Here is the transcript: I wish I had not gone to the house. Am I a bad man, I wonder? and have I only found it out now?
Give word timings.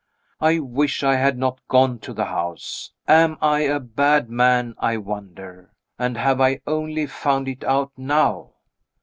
I 0.39 0.57
wish 0.57 1.03
I 1.03 1.15
had 1.17 1.37
not 1.37 1.59
gone 1.67 1.99
to 1.99 2.11
the 2.11 2.25
house. 2.25 2.91
Am 3.07 3.37
I 3.39 3.59
a 3.59 3.79
bad 3.79 4.31
man, 4.31 4.73
I 4.79 4.97
wonder? 4.97 5.73
and 5.99 6.17
have 6.17 6.41
I 6.41 6.59
only 6.65 7.05
found 7.05 7.47
it 7.47 7.63
out 7.63 7.91
now? 7.95 8.53